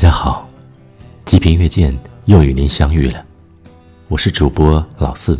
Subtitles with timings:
[0.00, 0.48] 大家好，
[1.26, 1.94] 极品乐见
[2.24, 3.22] 又与您相遇了，
[4.08, 5.38] 我是主播老四。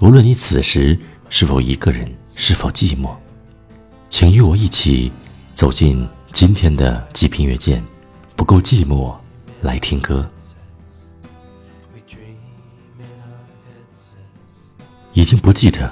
[0.00, 0.98] 无论你此时
[1.30, 3.14] 是否一个人，是否寂寞，
[4.10, 5.10] 请与我一起
[5.54, 7.82] 走进今天的极品乐见，
[8.36, 9.16] 不够寂寞，
[9.62, 10.30] 来听歌。
[15.14, 15.90] 已经不记得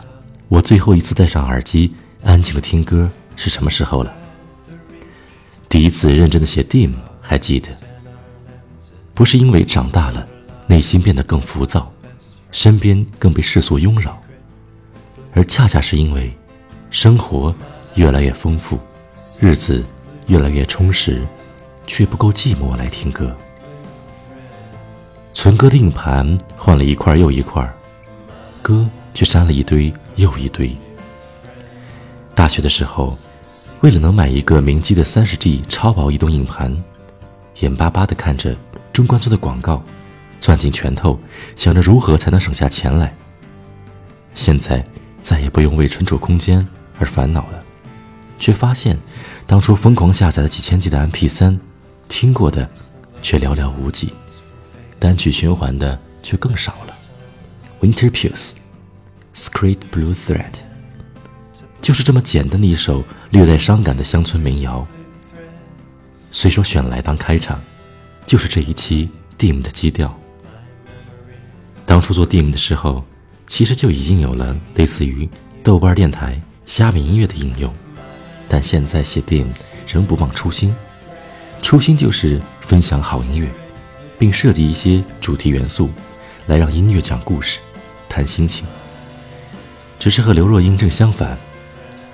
[0.49, 4.15] 我最后一次戴上耳机，安静的听歌是什么时候了。
[5.66, 6.93] 第一次认真的写 dim。
[7.28, 7.68] 还记得，
[9.12, 10.27] 不是因为长大了，
[10.66, 11.92] 内心变得更浮躁，
[12.51, 14.18] 身边更被世俗拥扰，
[15.34, 16.34] 而恰恰是因为
[16.88, 17.54] 生活
[17.96, 18.78] 越来越丰富，
[19.38, 19.84] 日子
[20.28, 21.20] 越来越充实，
[21.87, 23.37] 却不够寂寞来听歌。
[25.35, 27.70] 存歌的硬盘换了一块又一块，
[28.63, 30.74] 歌却删了一堆又一堆。
[32.35, 33.18] 大学的时候，
[33.82, 36.74] 为了能买一个明基的三十 G 超薄移动硬盘。
[37.60, 38.56] 眼巴巴地看着
[38.92, 39.82] 中关村的广告，
[40.40, 41.18] 攥紧拳头，
[41.56, 43.14] 想着如何才能省下钱来。
[44.34, 44.84] 现在
[45.23, 46.66] 再也不用为存储空间
[46.98, 47.62] 而烦恼了，
[48.38, 48.96] 却发现
[49.46, 51.59] 当初疯狂下载了几千 G 的 MP3，
[52.09, 52.68] 听过的
[53.20, 54.12] 却寥寥无几，
[54.98, 56.96] 单曲循环的却更少了。
[57.80, 60.54] Winter Pulse，Screed Blue Thread，
[61.82, 64.86] 就是这么简单的一首略带伤感的乡村民谣。
[66.31, 67.60] 随手选来当开场，
[68.26, 70.16] 就是这一期 Dim 的基调。
[71.87, 73.04] 当初做 Dim 的时候，
[73.47, 75.28] 其实就已经有了类似于
[75.62, 77.72] 豆瓣电台、虾米音乐的应用，
[78.48, 79.47] 但现在写 Dim
[79.87, 80.75] 仍不忘初心，
[81.62, 83.50] 初心就是分享好音乐，
[84.19, 85.91] 并设计一些主题元素，
[86.47, 87.58] 来让音乐讲故事、
[88.08, 88.66] 谈心情。
[89.98, 91.36] 只是和刘若英正相反，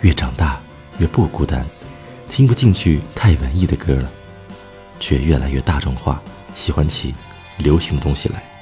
[0.00, 0.60] 越长大
[0.99, 1.66] 越不孤单。
[2.34, 4.11] 听不进去太文艺的歌了，
[4.99, 6.21] 却越来越大众化，
[6.56, 7.15] 喜欢起
[7.59, 8.53] 流行的东西来。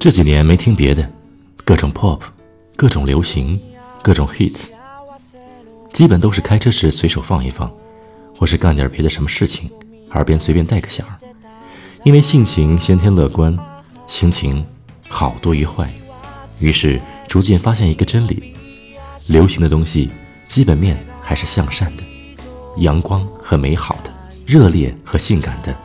[0.00, 1.08] 这几年没听别的，
[1.64, 2.20] 各种 pop，
[2.74, 3.60] 各种流行，
[4.02, 4.70] 各种 hits，
[5.92, 7.72] 基本都是开车时随手放一放，
[8.36, 9.70] 或是干点别的什么事情，
[10.14, 11.06] 耳边随便带个响。
[12.02, 13.56] 因为性情先天乐观，
[14.08, 14.66] 心情
[15.06, 15.88] 好多于坏，
[16.58, 18.52] 于是逐渐发现一个真理：
[19.28, 20.10] 流行的东西
[20.46, 22.04] 基本面还是向善的，
[22.78, 24.12] 阳光和美好的，
[24.46, 25.76] 热烈和性感的。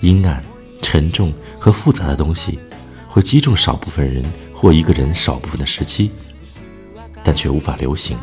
[0.00, 0.42] 阴暗、
[0.80, 2.58] 沉重和复杂的东西，
[3.08, 4.24] 会击中少部分人
[4.54, 6.10] 或一个人少部分的时期，
[7.22, 8.16] 但却无法流行。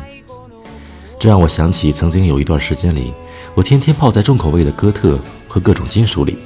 [1.20, 3.12] 这让我想起曾经有一段时间里，
[3.54, 6.38] 我天天泡在重口味的哥特和各种金属里。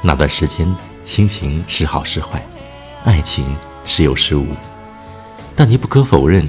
[0.00, 0.72] 那段时间，
[1.04, 2.44] 心情时好时坏，
[3.04, 4.46] 爱情时有时无。
[5.54, 6.48] 但你不可否认，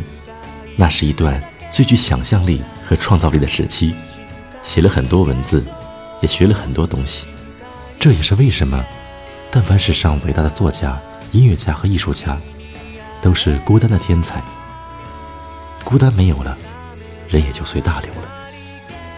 [0.75, 3.93] 那是一段最具想象力和创造力的时期，
[4.63, 5.63] 写了很多文字，
[6.21, 7.27] 也学了很多东西。
[7.99, 8.83] 这也是为什么，
[9.51, 10.99] 但凡世上伟大的作家、
[11.31, 12.37] 音乐家和艺术家，
[13.21, 14.41] 都是孤单的天才。
[15.83, 16.57] 孤单没有了，
[17.29, 18.27] 人也就随大流了。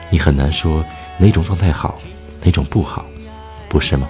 [0.10, 0.86] 你很难说
[1.18, 1.98] 哪种状态好，
[2.44, 3.06] 哪种不好，
[3.70, 4.08] 不是吗？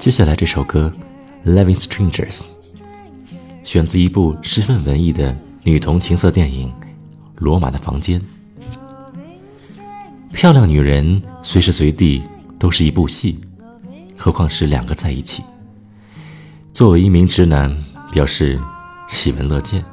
[0.00, 0.90] 接下来这首歌
[1.54, 2.38] 《Loving Strangers》
[3.64, 6.68] 选自一部十分文艺的女同情色电影
[7.34, 8.18] 《罗马的房间》。
[10.32, 12.22] 漂亮女人随时随地
[12.58, 13.38] 都是一部戏，
[14.16, 15.44] 何况是两个在一起。
[16.72, 17.70] 作为一名直男，
[18.10, 18.58] 表示
[19.10, 19.84] 喜闻乐见。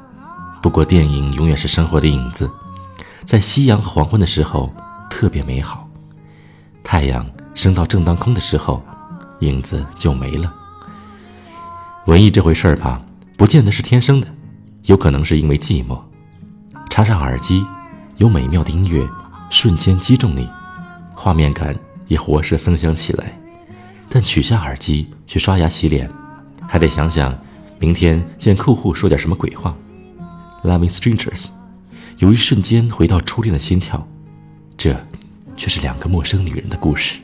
[0.62, 2.50] 不过，电影永远是生活的影子，
[3.26, 4.74] 在夕阳和黄昏的时候
[5.10, 5.86] 特别美好，
[6.82, 8.82] 太阳升到正当空的时候。
[9.40, 10.54] 影子就没了。
[12.06, 13.02] 文艺这回事儿吧，
[13.36, 14.28] 不见得是天生的，
[14.84, 16.00] 有可能是因为寂寞。
[16.90, 17.66] 插上耳机，
[18.16, 19.08] 有美妙的音乐
[19.50, 20.48] 瞬间击中你，
[21.14, 21.76] 画面感
[22.08, 23.38] 也活色生香起来。
[24.10, 26.10] 但取下耳机去刷牙洗脸，
[26.66, 27.38] 还得想想
[27.78, 29.76] 明天见客户说点什么鬼话。
[30.64, 31.50] Loving strangers，
[32.18, 34.08] 有一瞬间回到初恋的心跳，
[34.78, 34.96] 这
[35.58, 37.20] 却是两个陌生女人的故事。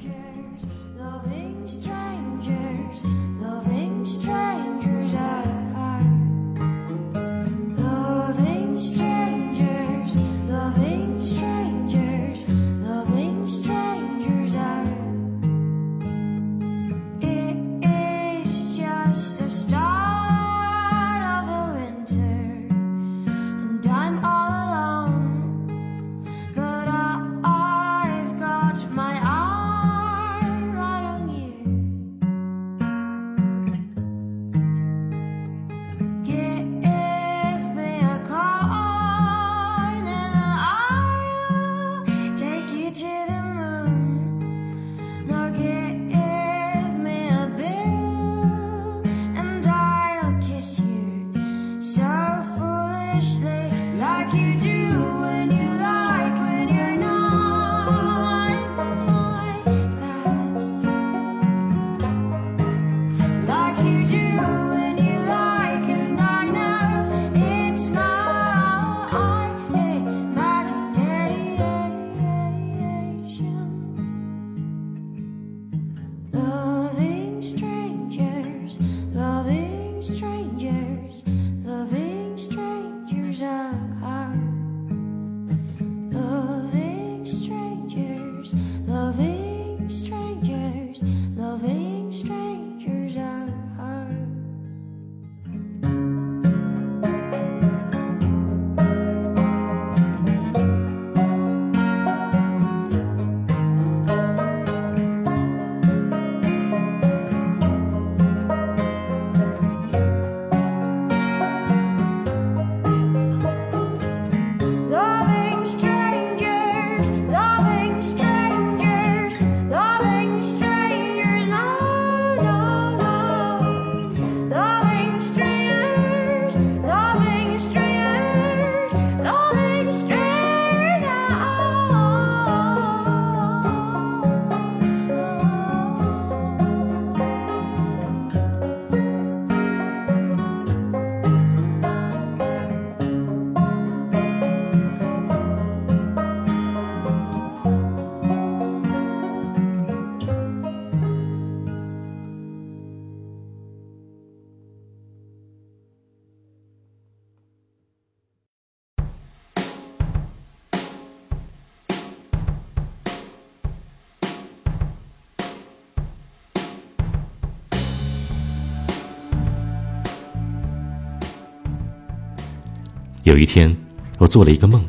[173.24, 173.74] 有一天，
[174.18, 174.84] 我做了一个梦，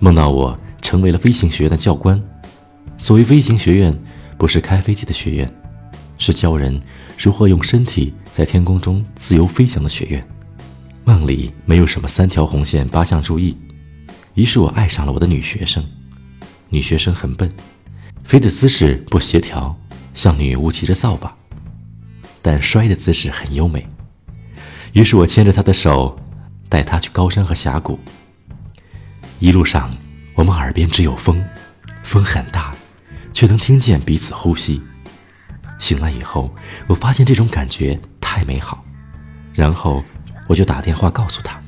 [0.00, 2.20] 梦到我成为了飞行学院的教官。
[2.98, 3.96] 所谓飞行学院，
[4.36, 5.54] 不是开飞机的学院，
[6.18, 6.80] 是教人
[7.16, 10.26] 如何用身体在天空中自由飞翔的学院。
[11.04, 13.56] 梦里没有什么三条红线、八项注意，
[14.34, 15.84] 于是我爱上了我的女学生。
[16.68, 17.48] 女学生很笨，
[18.24, 19.72] 飞的姿势不协调，
[20.14, 21.32] 像女巫骑着扫把，
[22.42, 23.86] 但摔的姿势很优美。
[24.94, 26.18] 于是我牵着她的手。
[26.68, 27.98] 带他去高山和峡谷。
[29.38, 29.90] 一路上，
[30.34, 31.44] 我们耳边只有风，
[32.02, 32.74] 风很大，
[33.32, 34.80] 却能听见彼此呼吸。
[35.78, 36.50] 醒来以后，
[36.86, 38.84] 我发现这种感觉太美好，
[39.52, 40.02] 然后
[40.46, 41.60] 我就打电话告诉他。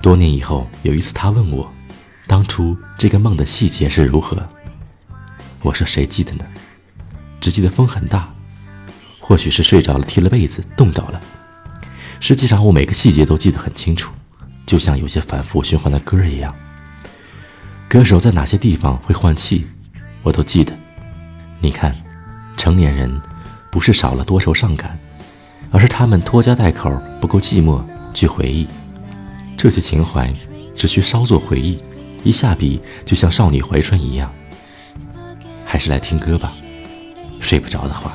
[0.00, 1.70] 多年以后，有一次他问我，
[2.26, 4.42] 当初这个梦的细节是如何？
[5.60, 6.44] 我说谁记得呢？
[7.40, 8.32] 只记得风很大，
[9.20, 11.20] 或许是睡着了，踢了被子，冻着了。
[12.20, 14.12] 实际上，我每个细节都记得很清楚，
[14.66, 16.54] 就像有些反复循环的歌一样。
[17.88, 19.66] 歌手在哪些地方会换气，
[20.22, 20.76] 我都记得。
[21.60, 21.96] 你看，
[22.56, 23.10] 成年人
[23.70, 24.98] 不是少了多愁善感，
[25.70, 27.82] 而是他们拖家带口不够寂寞
[28.12, 28.66] 去回忆。
[29.56, 30.32] 这些情怀
[30.74, 31.82] 只需稍作回忆，
[32.24, 34.30] 一下笔就像少女怀春一样。
[35.64, 36.52] 还是来听歌吧，
[37.40, 38.12] 睡不着的话。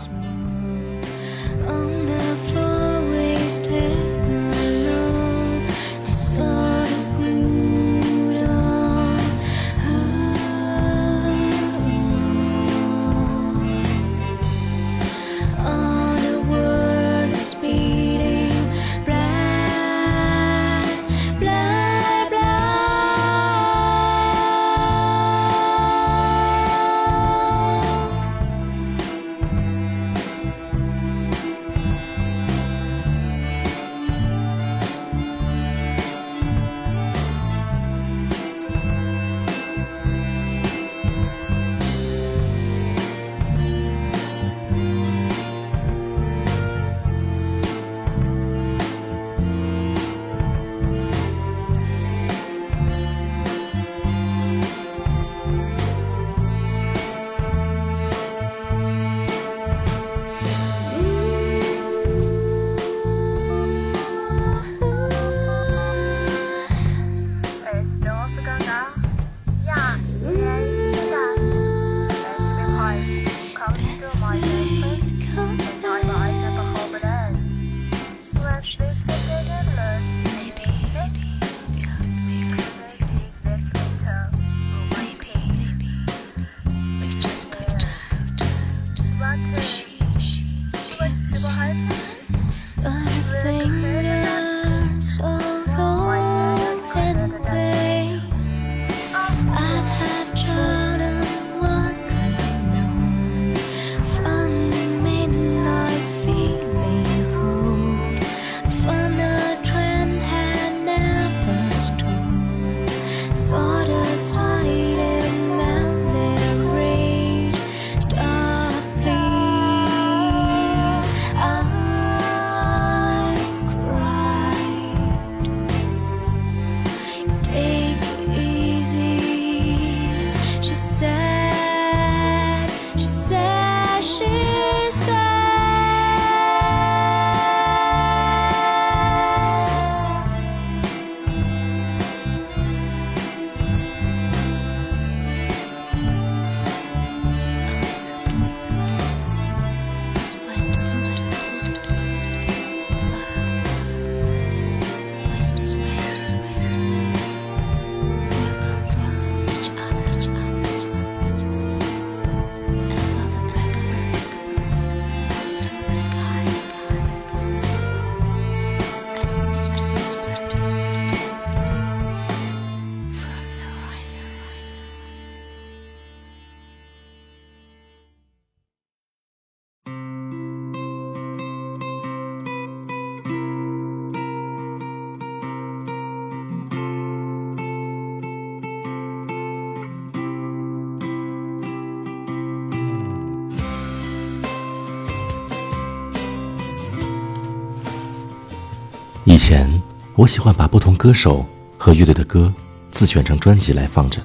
[199.33, 199.67] 以前
[200.15, 201.43] 我喜欢把不同歌手
[201.75, 202.53] 和乐队的歌
[202.91, 204.21] 自选成专辑来放着，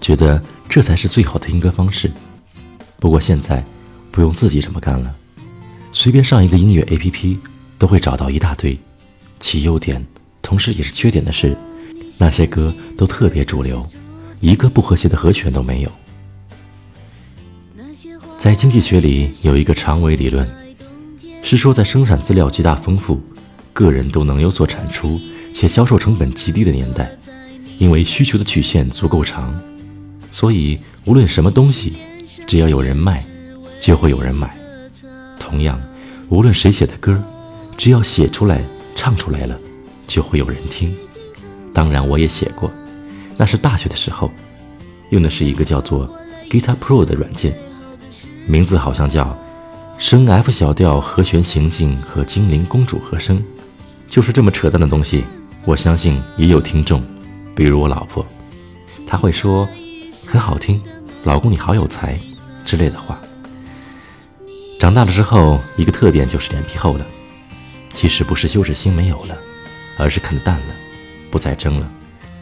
[0.00, 2.08] 觉得这才是最好的听歌方式。
[3.00, 3.60] 不过现在
[4.12, 5.12] 不用自己这么干了，
[5.90, 7.38] 随便上一个音乐 APP
[7.76, 8.78] 都会找到一大堆，
[9.40, 10.06] 其优点
[10.42, 11.56] 同时也是缺点的是，
[12.18, 13.84] 那些歌都特别主流，
[14.38, 15.90] 一个不和谐的和弦都没有。
[18.36, 20.48] 在经济学里有一个长尾理论，
[21.42, 23.20] 是说在生产资料极大丰富，
[23.78, 25.20] 个人都能有所产出，
[25.54, 27.08] 且销售成本极低的年代，
[27.78, 29.56] 因为需求的曲线足够长，
[30.32, 31.92] 所以无论什么东西，
[32.44, 33.24] 只要有人卖，
[33.80, 34.52] 就会有人买。
[35.38, 35.80] 同样，
[36.28, 37.22] 无论谁写的歌，
[37.76, 38.60] 只要写出来、
[38.96, 39.56] 唱出来了，
[40.08, 40.92] 就会有人听。
[41.72, 42.68] 当然，我也写过，
[43.36, 44.28] 那是大学的时候，
[45.10, 46.12] 用的是一个叫做
[46.50, 47.56] Guitar Pro 的软件。
[48.44, 49.38] 名字好像叫
[50.00, 53.40] 升 F 小调和弦行进和精灵公主和声，
[54.08, 55.24] 就是这么扯淡的东西。
[55.64, 57.02] 我相信也有听众，
[57.54, 58.24] 比如我老婆，
[59.06, 59.68] 她会说
[60.26, 60.82] 很好听，
[61.24, 62.18] 老公你好有才
[62.64, 63.18] 之类的话。
[64.80, 67.06] 长大了之后，一个特点就是脸皮厚了。
[67.92, 69.36] 其实不是羞耻心没有了，
[69.98, 70.74] 而是看得淡了，
[71.30, 71.90] 不再争了。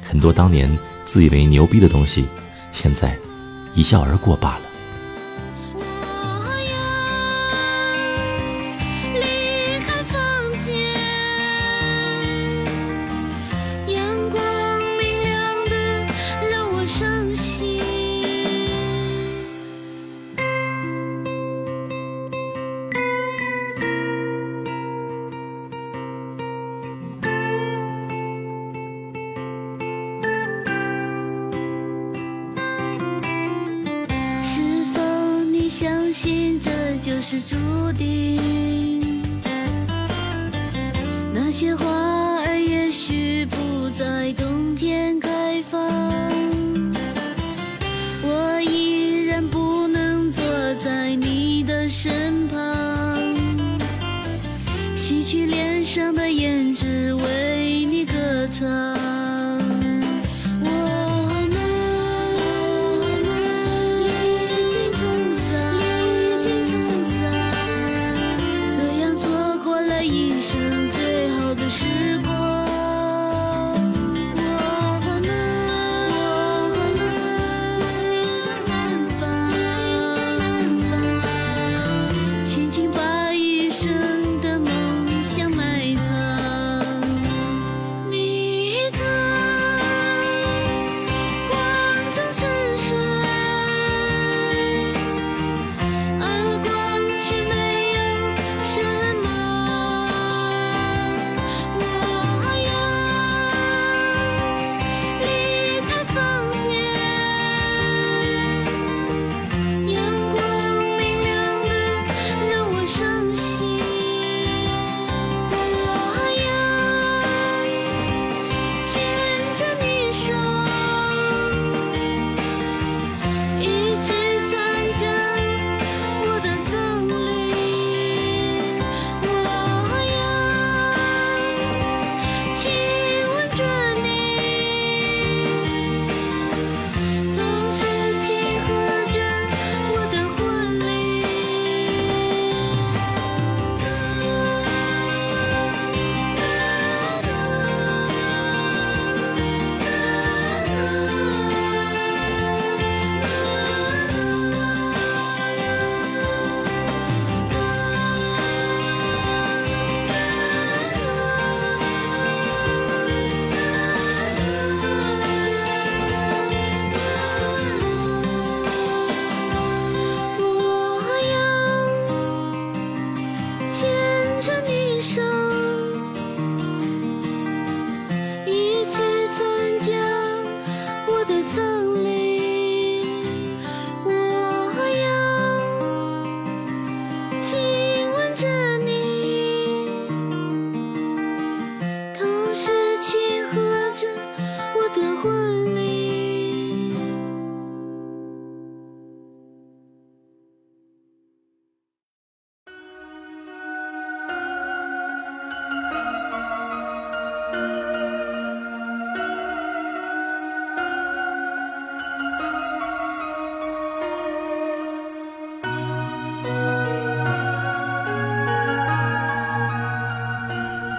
[0.09, 0.71] 很多当年
[1.05, 2.27] 自以为牛逼的东西，
[2.73, 3.17] 现在
[3.75, 4.66] 一笑而过罢了。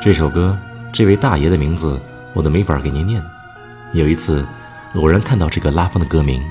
[0.08, 0.58] 这首歌，
[0.94, 2.00] 这位大爷的名字
[2.34, 3.22] 我都没法给您念。
[3.92, 4.48] 有一次，
[4.94, 6.42] 偶然看到这个拉风的歌名，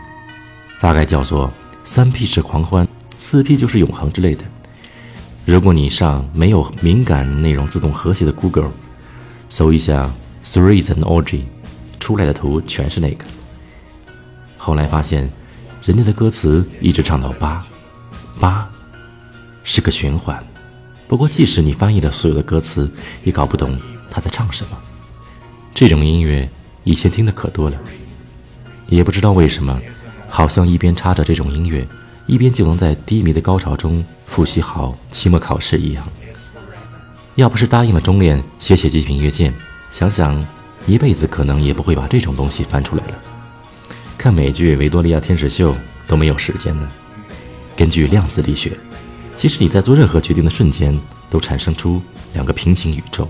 [0.78, 1.50] 大概叫做
[1.82, 4.44] “三 P 是狂欢，四 P 就是永恒”之类的。
[5.46, 8.70] 如果你上没有敏感内容自动和谐的 Google，
[9.48, 10.10] 搜一下
[10.44, 11.44] Three is an orgy，
[11.98, 13.24] 出来的图全是那个。
[14.58, 15.30] 后来发现，
[15.82, 17.64] 人家的歌词一直唱到八，
[18.38, 18.68] 八
[19.64, 20.44] 是个循环。
[21.08, 22.90] 不过，即使你翻译了所有的歌词，
[23.22, 23.78] 也搞不懂
[24.10, 24.76] 他在唱什么。
[25.72, 26.48] 这种音乐
[26.82, 27.78] 以前听的可多了，
[28.88, 29.80] 也不知道为什么，
[30.28, 31.86] 好像一边插着这种音乐，
[32.26, 36.04] 一边就能在低迷的高潮中复习好期末考试一样。
[37.36, 39.54] 要不是答应了中恋写写极品音乐键，
[39.92, 40.44] 想想
[40.86, 43.14] 一辈子可能也不会把这种东西翻出来了。
[44.18, 45.72] 看美剧《维多利亚天使秀》
[46.08, 46.88] 都没有时间呢。
[47.76, 48.72] 根据量子力学。
[49.37, 52.01] 其实你在做任何决定的瞬间，都产生出
[52.33, 53.29] 两个平行宇宙，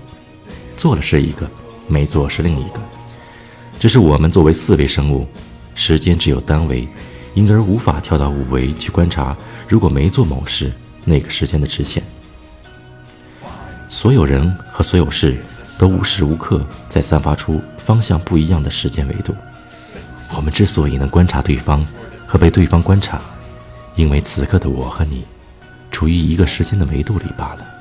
[0.77, 1.49] 做了是一个，
[1.87, 2.79] 没做是另一个。
[3.79, 5.27] 只是我们作为四维生物，
[5.75, 6.87] 时间只有单维，
[7.33, 9.35] 因而无法跳到五维去观察，
[9.67, 10.71] 如果没做某事，
[11.03, 12.01] 那个时间的直线。
[13.89, 15.37] 所有人和所有事
[15.77, 19.35] 都无时无刻在散发出方向不一样的时间维度。
[20.35, 21.85] 我们之所以能观察对方
[22.25, 23.21] 和被对方观察，
[23.95, 25.23] 因为此刻的我和你。
[25.97, 27.76] 处于一个时间的维度里罢了。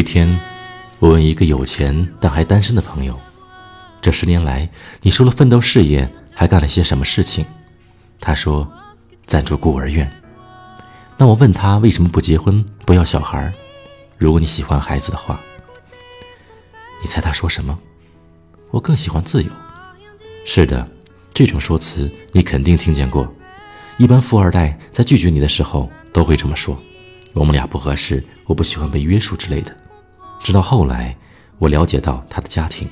[0.00, 0.40] 一天，
[0.98, 3.20] 我问一个有钱但还单身的朋友
[4.00, 4.66] ：“这十年来，
[5.02, 7.44] 你除了奋斗事业，还干了些什么事情？”
[8.18, 8.66] 他说
[9.28, 10.10] ：“赞助孤儿院。”
[11.18, 13.52] 那我问他为什么不结婚，不要小孩？
[14.16, 15.38] 如果你喜欢孩子的话，
[17.02, 17.78] 你猜他说什么？
[18.70, 19.50] 我更喜欢自由。
[20.46, 20.88] 是的，
[21.34, 23.30] 这种说辞你肯定听见过。
[23.98, 26.74] 一般富二代在拒绝你的时候都会这么说
[27.34, 29.76] ：“我们俩不合适，我不喜欢被约束之类的。”
[30.42, 31.16] 直到后来，
[31.58, 32.88] 我了解到他的家庭，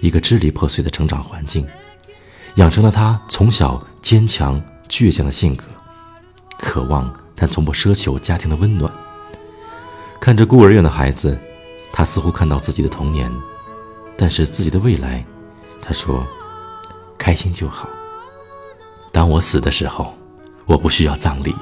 [0.00, 1.66] 一个支离破碎的成长环境，
[2.56, 5.64] 养成了他从小坚强倔强的性格，
[6.58, 8.92] 渴望但从不奢求家庭的温暖。
[10.20, 11.38] 看着孤儿院的孩子，
[11.92, 13.30] 他似乎看到自己的童年，
[14.16, 15.24] 但是自己的未来，
[15.80, 16.26] 他说
[17.18, 17.88] ：“开心就好。
[19.10, 20.12] 当我死的时候。”
[20.64, 21.52] 我不需要葬礼，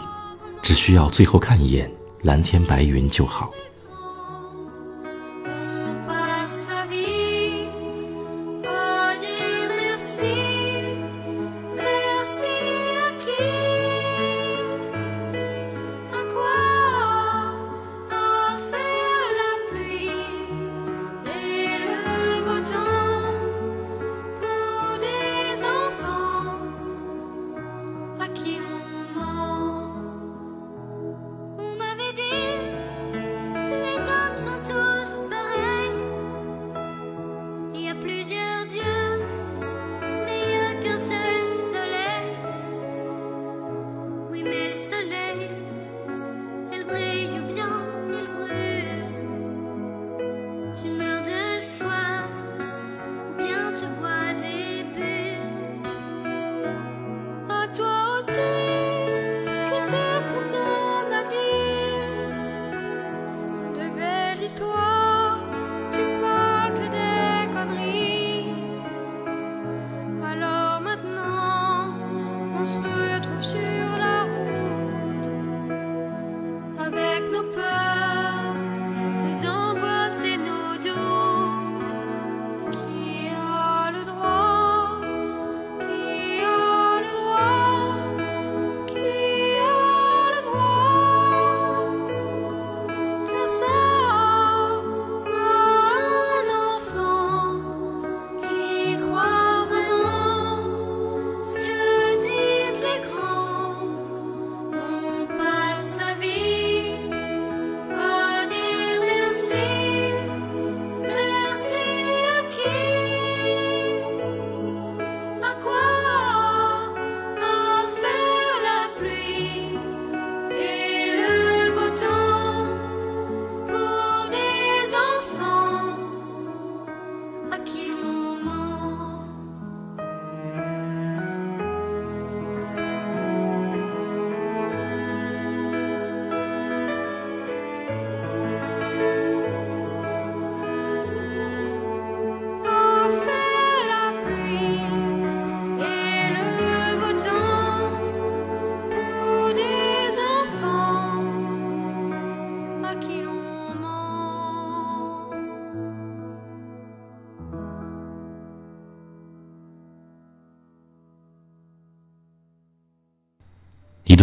[0.61, 1.91] 只需要最后看一眼
[2.23, 3.51] 蓝天白云就好。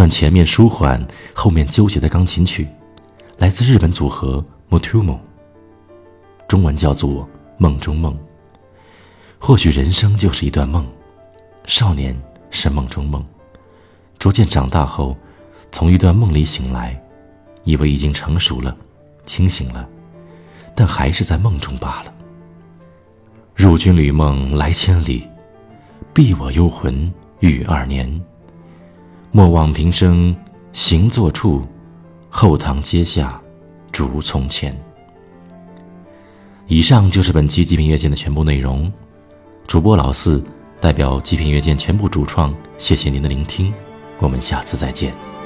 [0.09, 2.67] 前面舒缓、后面纠结的钢琴曲，
[3.37, 5.17] 来自日本组合 Motumo，
[6.47, 7.23] 中文叫做
[7.57, 8.13] 《梦中梦》。
[9.39, 10.85] 或许人生就是一段梦，
[11.65, 13.23] 少年是梦中梦，
[14.17, 15.15] 逐渐长大后，
[15.71, 16.99] 从一段梦里醒来，
[17.63, 18.75] 以为已经成熟了、
[19.25, 19.87] 清醒了，
[20.75, 22.13] 但还是在梦中罢了。
[23.55, 25.27] 入君旅梦来千里，
[26.13, 28.21] 避我幽魂欲二年。
[29.31, 30.35] 莫忘平生
[30.73, 31.61] 行坐处，
[32.29, 33.39] 后堂阶下
[33.91, 34.75] 竹从前。
[36.67, 38.91] 以上就是本期极品乐鉴的全部内容。
[39.67, 40.43] 主播老四
[40.81, 43.73] 代表极品乐鉴全部主创，谢谢您的聆听，
[44.19, 45.36] 我们下次再见。